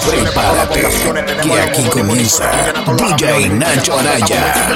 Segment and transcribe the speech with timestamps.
[0.00, 0.80] Prepárate,
[1.42, 2.50] que aquí comienza
[2.96, 4.74] DJ Nacho Araya.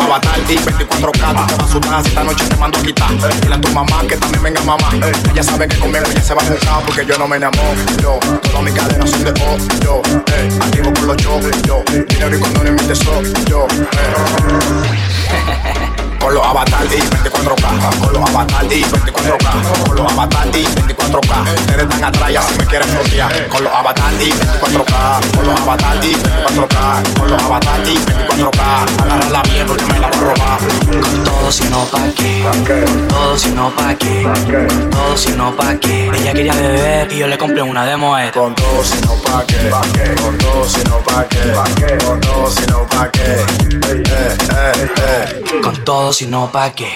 [0.00, 3.10] Avatar y 24K, te va a esta noche te mando a quitar.
[3.40, 4.88] Dile a tu mamá que también venga mamá.
[5.32, 7.74] Ella sabe que conmigo ella se va a juntar porque yo no me enamoro.
[8.00, 9.58] Yo, todas mis cadenas son de pop.
[9.82, 10.02] Yo,
[10.34, 11.44] eh, activo con los shows.
[11.66, 13.22] Yo, dinero y condones mi tesoro.
[13.48, 15.95] Yo, eh.
[16.26, 21.72] Con los avatar y 24K, con los avatar y 24K, con los avatar y 24K.
[21.72, 23.46] Eres tan atrás ya si me quieres flotear.
[23.46, 28.60] Con los avatar y 24K, con los avatar y 24K, con los avatar y 24K.
[29.02, 29.55] Agarrarla bien porque
[33.36, 36.08] todo si no pa' qué, con todo si no pa' qué.
[36.08, 38.32] Ella quería beber y yo le compré una de Moet.
[38.32, 39.70] Con todo si no pa' qué,
[40.22, 43.20] con todo si no pa' qué, con todo si no pa' qué.
[43.20, 45.60] Eh, eh, eh.
[45.62, 46.88] Con todo si no pa' qué,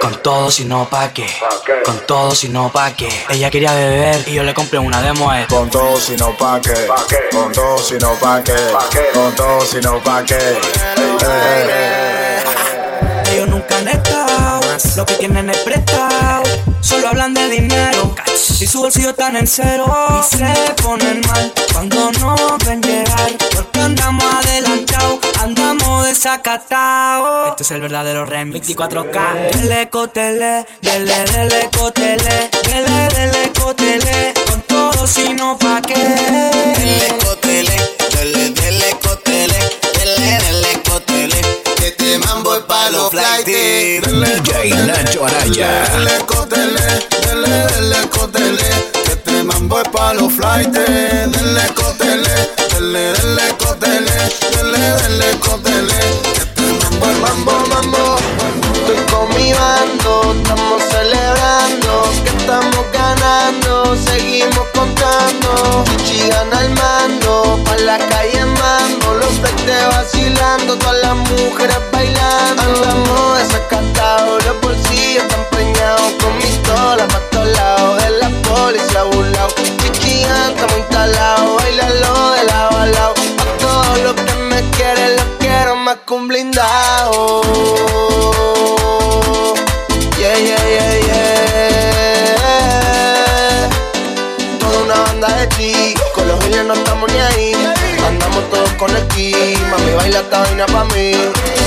[0.00, 1.26] con todo si no pa' qué,
[1.84, 3.10] con todo si no pa' qué.
[3.28, 5.48] Ella quería beber y yo le compré una de Moet.
[5.50, 6.88] Con todo si no pa' qué,
[7.30, 8.56] con todo si no pa' qué,
[9.12, 12.21] con todo si no pa' qué.
[14.96, 16.42] Lo que tienen es prestado.
[16.80, 18.14] Solo hablan de dinero
[18.58, 19.84] y su bolsillo están en cero.
[19.86, 22.34] Y se ponen mal cuando no
[22.64, 23.32] ven llegar.
[23.54, 27.50] Porque andamos adelantados, andamos desacatados.
[27.50, 29.50] Este es el verdadero remix 24K.
[29.52, 34.34] Dele cotele, dele, dele cotele, dele, dele cotele.
[34.48, 35.94] Con todo sino pa' qué.
[35.94, 37.76] Dele cotele,
[38.14, 39.58] dele, dele cotele,
[42.12, 44.02] este mambo es pa' los flightes.
[44.02, 45.84] DJ Nacho Araya.
[45.92, 48.68] Dele cotele, dele, dele cotele.
[49.04, 51.32] Que este mambo es pa' los flightes.
[51.32, 54.16] Dele cotele, dele, dele cotele,
[54.54, 55.71] dele, dele cotele.
[70.78, 72.62] Todas las mujeres bailando.
[72.62, 79.02] Andamos desacatados, los bolsillos están preñados con mis tolas pa' todos lados, de la policía
[79.04, 79.48] burlao.
[79.78, 82.84] Chichi estamos instalados, bailalo de lado a.
[82.84, 87.42] A todos los que me quieren, los quiero más que un blindado.
[90.18, 91.28] Yeah, yeah, yeah, yeah.
[94.60, 97.71] Toda una banda de chicos, los niños no estamos ni ahí.
[98.42, 101.12] Andamos todos con el ki, mami baila esta vaina pa' mí.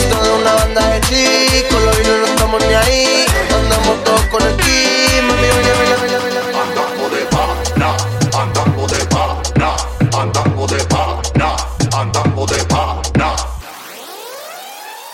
[0.09, 3.25] Toda una banda de chicos, los niños no estamos ni ahí.
[3.53, 6.41] Andamos todos con el ki, mami baila, baila, baila, baila.
[6.41, 6.61] baila.
[6.65, 7.95] Andamos de pana,
[8.41, 9.75] andamos de pana,
[10.19, 11.55] andamos de pana,
[11.97, 13.35] andamos de pana.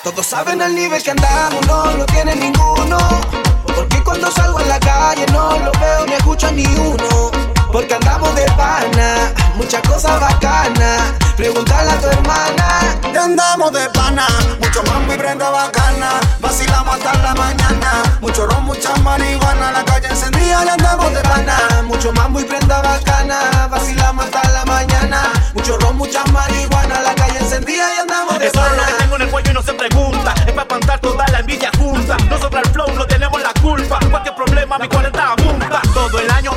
[0.03, 2.97] Todos saben el nivel que andamos, no lo tiene ninguno.
[3.75, 7.40] Porque cuando salgo a la calle no lo veo ni escucho a ni uno.
[7.71, 11.01] Porque andamos de pana, muchas cosas bacanas.
[11.37, 12.97] Pregúntale a tu hermana.
[13.13, 14.27] Ya andamos de pana,
[14.59, 16.09] mucho mambo y prenda bacana.
[16.39, 19.71] Vacilamos hasta la mañana, mucho ron, mucha marihuana.
[19.71, 21.57] La calle encendida, ya andamos de pana.
[21.85, 23.67] Mucho mambo y prenda bacana.
[23.69, 25.23] Vacilamos hasta la mañana.
[25.53, 27.01] Mucho ron, mucha marihuana.
[27.01, 28.97] La calle encendida y andamos de Eso es lo que pana.
[28.99, 30.33] tengo en el cuello y no se pregunta.
[30.45, 32.17] Es para espantar toda la envidia junta.
[32.29, 33.97] Nosotros el flow no tenemos la culpa.
[34.09, 35.60] Cualquier problema, mi 40 apunta.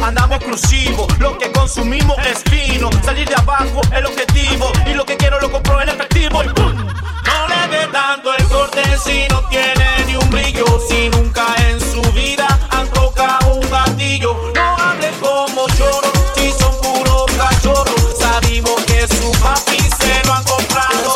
[0.04, 1.06] Todo andamos exclusivo.
[1.18, 2.90] Lo que consumimos es fino.
[3.02, 4.70] Salir de abajo es el objetivo.
[4.86, 6.44] Y lo que quiero lo compro en efectivo.
[6.44, 6.74] Y ¡pum!
[6.74, 10.66] No le dé tanto el corte si no tiene ni un brillo.
[10.86, 14.52] Si nunca en su vida han tocado un gatillo.
[14.54, 18.18] No hable como choro si son puros cachorros.
[18.18, 21.14] Sabemos que su papi se lo han comprado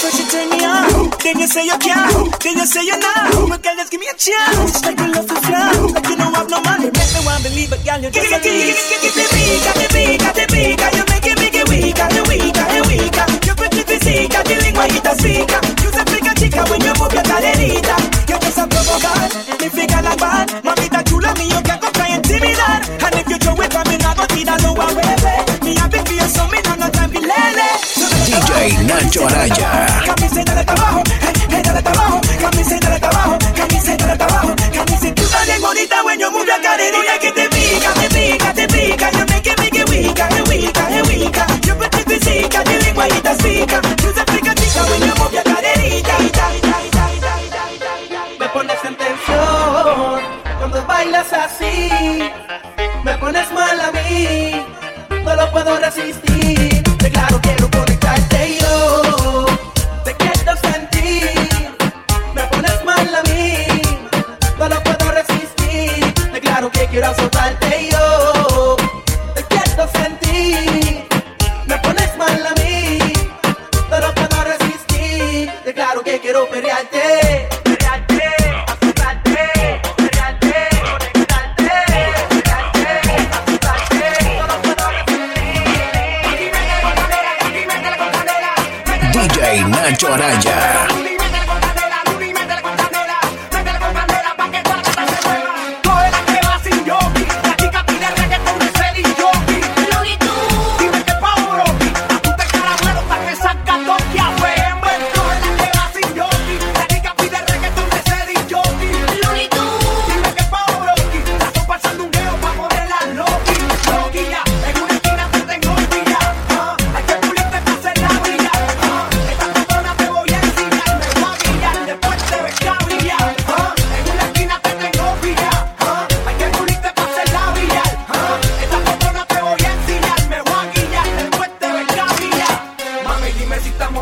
[0.00, 1.78] First you turn me on, you say you
[2.64, 3.48] then you say you not.
[3.48, 4.84] But girl, just give me a chance.
[4.84, 6.88] Like you love to fly, like you don't have no money.
[6.88, 8.76] Make me want believe it, girl, you just a leave.
[8.88, 10.88] Get the bigger, the bigger, the bigger.
[10.96, 13.26] You make it, make it weaker, the weaker, the weaker.
[13.44, 15.58] You pretty physique, the lengua y te explica.
[15.82, 17.96] You se explica chica when you move your caderita.
[18.28, 19.20] You just a provocar,
[19.60, 20.46] me fica la bad.
[20.64, 21.90] Mamita chula, mi yo que hago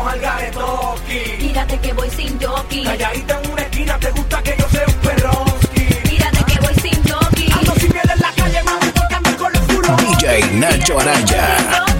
[0.03, 1.43] estamos al garetoki.
[1.43, 2.83] Mírate que voy sin jockey.
[2.83, 5.87] Calladita en una esquina, te gusta que yo sea un perroski.
[6.09, 7.51] Mírate que voy sin jockey.
[7.51, 10.19] Ando sin miedo en la calle, mami, porque ando con los culos.
[10.19, 11.92] DJ Nacho Araya.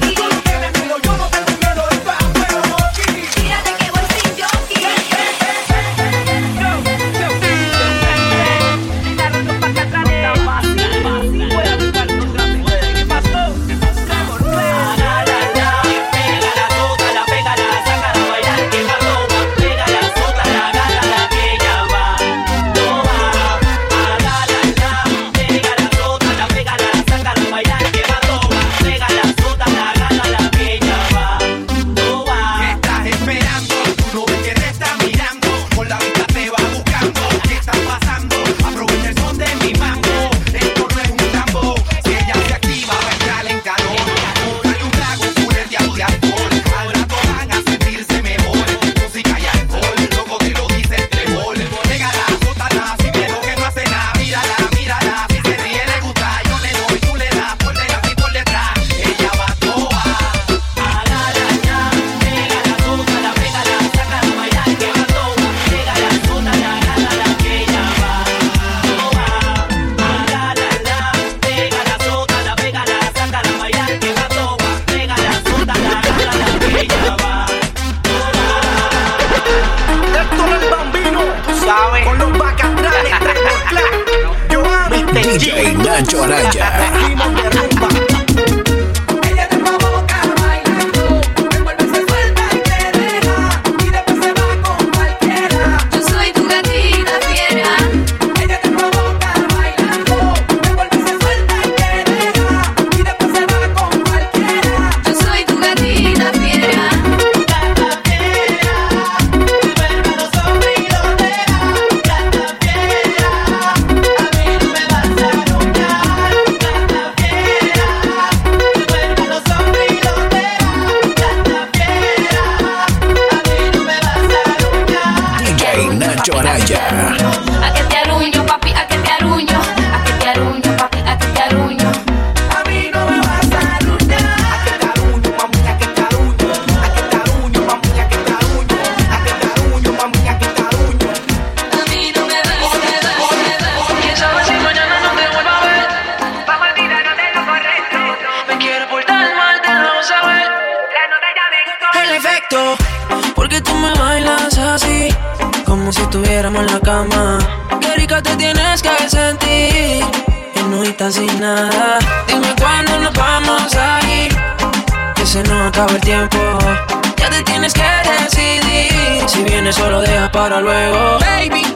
[170.44, 171.20] para luego.
[171.20, 171.73] Baby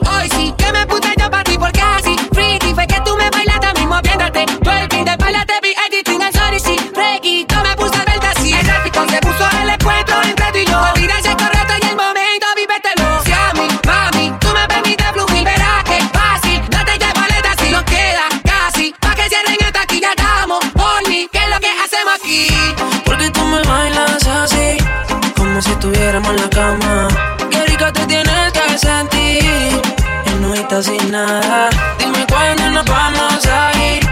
[31.26, 31.70] nada.
[31.98, 34.08] Dime cuándo nos vamos a ir.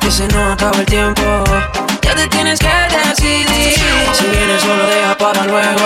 [0.00, 1.22] Que se nos acaba el tiempo.
[2.02, 3.74] Ya te tienes que decidir.
[4.12, 5.84] Si vienes solo deja para luego.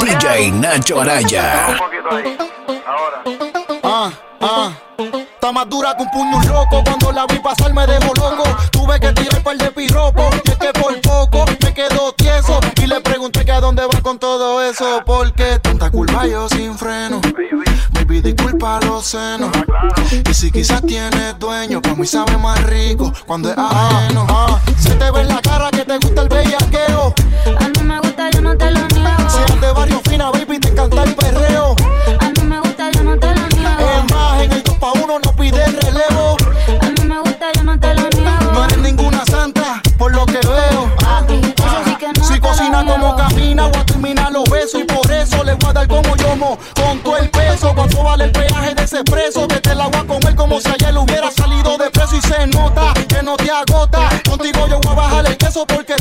[0.00, 1.76] DJ Nacho Araya.
[3.82, 4.10] Ah,
[4.40, 4.72] ah.
[4.98, 6.82] Está más dura que un puño loco.
[6.84, 8.44] Cuando la vi pasar me dejó loco.
[8.70, 10.43] Tuve que tirar par de piropos
[13.24, 15.00] pregunté que a dónde va con todo eso.
[15.06, 17.22] Porque tanta culpa yo sin freno.
[17.92, 19.50] Baby, disculpa los senos.
[20.28, 24.26] Y si quizás tienes dueño, para mí sabe más rico cuando es ajeno.
[24.28, 27.14] Ah, se te ve en la cara que te gusta el bellaqueo.
[48.94, 52.16] Ese preso, que te la voy a comer como si ayer hubiera salido de preso.
[52.16, 54.08] Y se nota que no te agota.
[54.28, 55.94] Contigo yo voy a bajar el queso porque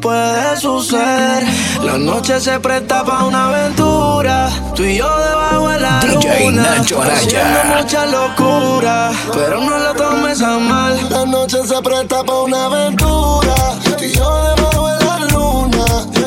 [0.00, 1.44] puede suceder.
[1.82, 6.62] La noche se presta para una aventura, tú y yo debajo de la DJ luna,
[6.62, 7.76] Nacho Araya.
[7.76, 10.96] mucha locura, pero no lo tomes a mal.
[11.10, 13.54] La noche se presta para una aventura.
[13.98, 15.84] Tú y yo debajo de la luna,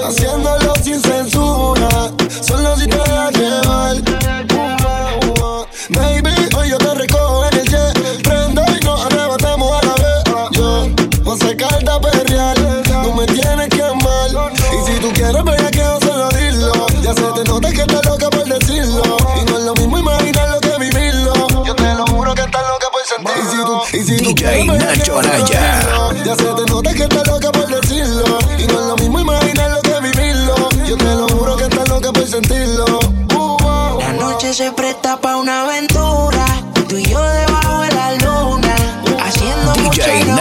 [0.08, 0.75] haciéndolo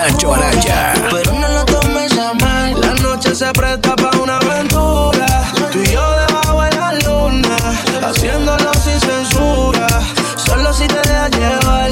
[0.04, 0.92] Nacho locura, Araya.
[1.10, 2.78] Pero no lo tomes a mal.
[2.78, 5.26] La noche se presta para una aventura,
[5.72, 7.56] tú y yo debajo de la luna,
[8.06, 9.86] haciéndolo sin censura,
[10.36, 11.90] solo si te dejas llevar.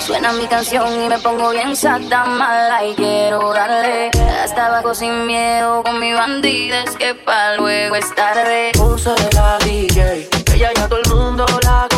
[0.00, 4.10] Suena mi canción y me pongo bien sata mala y quiero darle
[4.44, 8.72] hasta abajo sin miedo con mi bandida es que pa' luego es tarde.
[8.74, 11.88] Puse la DJ, ella ya todo el mundo la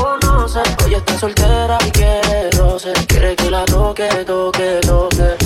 [0.57, 0.85] conoce.
[0.85, 5.37] Hoy está soltera y quiere roce, quiere que la toque, toque, toque.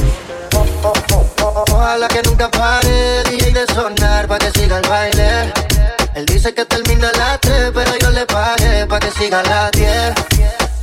[1.73, 5.52] Ojalá que nunca pare DJ de sonar pa' que siga el baile.
[6.14, 9.43] Él dice que termina a las 3, pero yo le pagué pa' que siga a
[9.43, 10.14] las 10.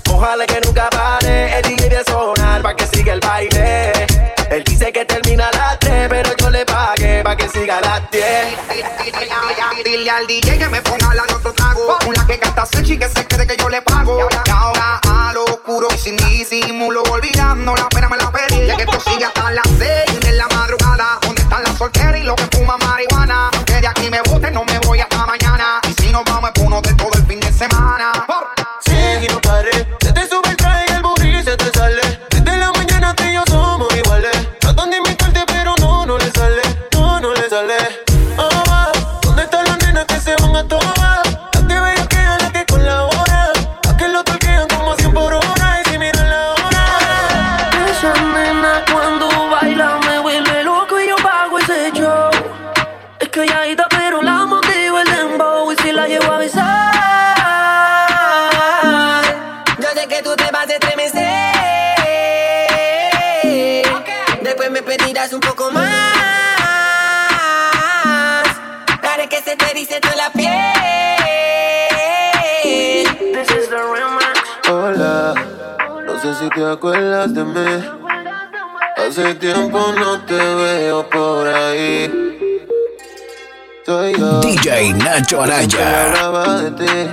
[0.10, 3.92] Ojalá que nunca pare el DJ de sonar pa' que siga el baile.
[4.50, 7.82] Él dice que termina a las 3, pero yo le pagué pa' que siga a
[7.82, 8.24] las 10.
[9.84, 11.98] Dile al DJ que me ponga la nota trago.
[12.38, 14.20] Que canta Sechi que se cree que yo le pago.
[14.20, 17.01] Y ahora a lo oscuro y sin disimulo.
[17.10, 18.67] Olvidando la pena me la pedí.
[18.75, 21.17] Que esto sigue hasta las 6 de la madrugada.
[21.24, 23.50] ¿Dónde están las solteras y los que fuman marihuana?
[23.65, 25.79] Que de aquí me boten, no me voy hasta mañana.
[25.89, 28.12] Y si nos vamos es uno de todo el fin de semana.
[28.86, 29.41] Sigue y no
[64.98, 65.86] Pedirás un poco más.
[69.04, 70.51] Haré que se te dice toda la piel.
[73.34, 74.34] This is the real man.
[74.70, 75.34] Hola,
[76.06, 77.84] no sé si te acuerdas de mí.
[78.98, 82.12] Hace tiempo no te veo por ahí.
[83.86, 84.39] Soy yo.
[84.42, 86.06] DJ Nacho Araya.
[86.08, 87.10] hablaba de ti.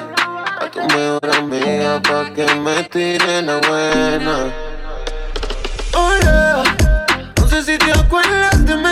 [0.61, 4.64] A tu mejor amiga pa' que me tire la buena.
[8.15, 8.91] Acuerdas de mí.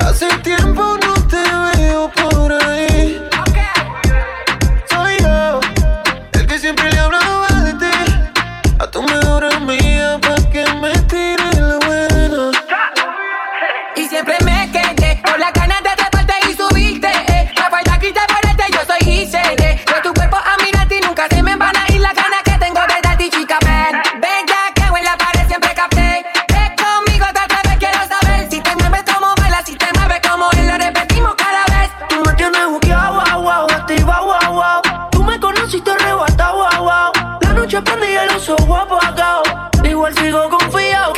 [0.00, 1.42] Hace tiempo no te
[1.76, 2.89] veo por ahí.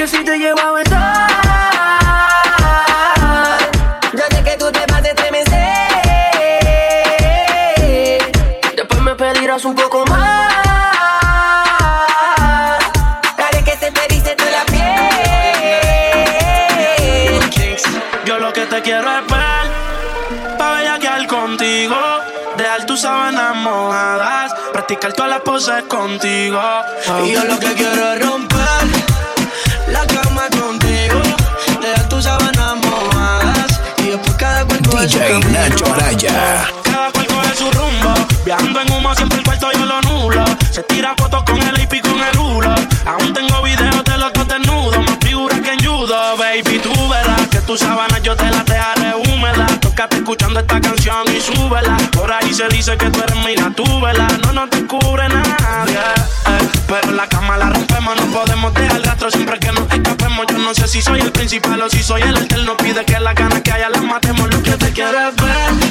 [0.03, 1.29] Que si te llevo a besar.
[4.13, 5.53] Yo sé que tú te vas a estremecer.
[8.75, 10.55] Después me pedirás un poco más.
[13.39, 14.91] Haré que se te dice toda la piel.
[18.25, 19.71] Yo lo que te quiero es ver,
[20.59, 21.97] pa' bellaquear contigo.
[22.57, 26.61] Dejar tus sábanas mojadas, practicar todas las poses contigo.
[27.25, 28.52] Y yo lo que quiero es romper
[36.29, 38.15] Cada cual coge su rumbo,
[38.45, 40.45] viajando en humo siempre el cuarto yo lo nulo.
[40.71, 42.73] Se tira fotos con el IP con el hulo.
[43.07, 46.79] Aún tengo videos de los dos desnudos, más figuras que en judo, baby.
[46.79, 49.81] Tú verás que tus sábanas yo te las dejaré húmedas.
[49.81, 51.97] Tócate escuchando esta canción y súbela.
[52.13, 53.57] Por ahí se dice que tú eres mi
[54.01, 54.29] vela.
[54.45, 55.97] No nos descubre nadie.
[55.99, 56.69] eh.
[56.87, 60.47] Pero la cama la rompemos, no podemos dejar rastro siempre que nos escapemos.
[60.49, 62.77] Yo no sé si soy el principal o si soy el alterno.
[62.77, 64.49] Pide que las ganas que haya las matemos.
[64.55, 65.82] Lo que te quiero es ver.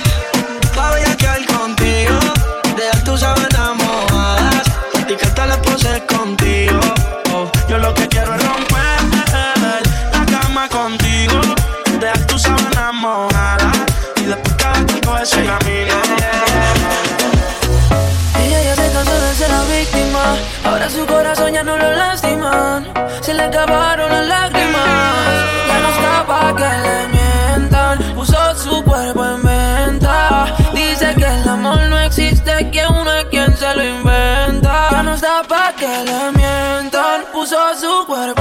[21.64, 22.88] No lo lastiman.
[23.22, 25.32] Se le acabaron las lágrimas.
[25.68, 28.16] Ya no está pa' que le mientan.
[28.16, 30.46] Puso su cuerpo en venta.
[30.74, 34.90] Dice que el amor no existe, que uno es quien se lo inventa.
[34.92, 37.26] Ya no está pa' que le mientan.
[37.32, 38.41] Puso su cuerpo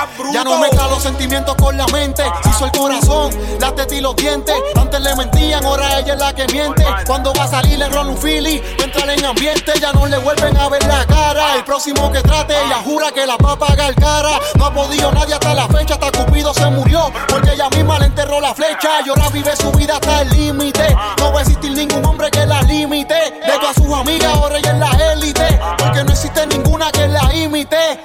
[0.00, 0.32] seas bruto.
[0.32, 2.22] Ya no mezcla los sentimientos con la mente.
[2.42, 4.54] Se hizo el corazón, las tetas y los dientes.
[4.76, 6.84] Antes le mentían, ahora ella es la que miente.
[7.06, 9.72] Cuando va a salir le rola un fili, entra en ambiente.
[9.80, 11.56] Ya no le vuelven a ver la cara.
[11.56, 14.38] El próximo que trate, ella jura que la va a pagar cara.
[14.56, 17.12] No ha podido nadie hasta la fecha, hasta Cupido se murió.
[17.28, 19.00] Porque ella misma le enterró la flecha.
[19.04, 20.96] Y ahora vive su vida hasta el límite.
[21.18, 23.40] No va a existir ningún hombre que la limite.
[23.46, 25.60] Dejó a sus amigas, ahora ella es la élite.
[25.78, 28.00] Porque no existe ninguna que la imite.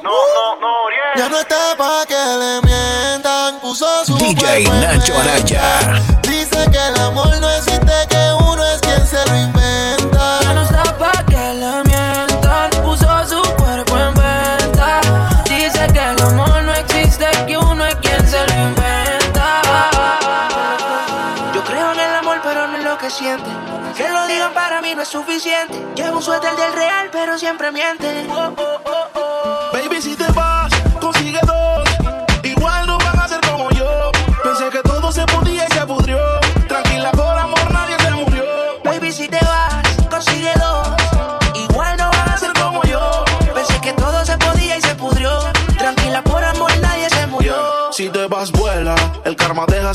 [1.16, 5.13] Ya no está pa' que le mientan, puso su DJ Nacho.
[5.19, 6.02] Araya.
[6.24, 10.39] Dice que el amor no existe, que uno es quien se lo inventa.
[10.41, 14.89] Ya no está pa' que le mientan, puso su cuerpo en venta.
[15.45, 19.48] Dice que el amor no existe, que uno es quien se lo inventa.
[21.54, 23.50] Yo creo en el amor, pero no en lo que siente.
[23.95, 25.76] Que lo digan para mí no es suficiente.
[25.95, 28.28] Llevo un suéter del real, pero siempre miente.
[28.30, 28.95] Oh, oh, oh.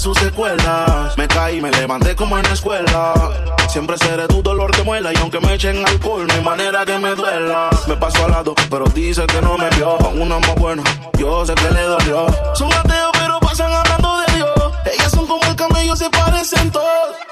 [0.01, 1.17] sus secuelas.
[1.19, 3.15] Me caí, me levanté como en la escuela.
[3.69, 5.13] Siempre seré tu dolor que muela.
[5.13, 7.69] Y aunque me echen alcohol, no hay manera que me duela.
[7.87, 9.99] Me paso al lado, pero dice que no me vio.
[10.15, 10.83] Una más buena,
[11.19, 12.27] yo sé que le dolió.
[12.55, 14.73] Son ateos, pero pasan hablando de Dios.
[14.93, 17.30] Ellas son como el camello, se parecen todos.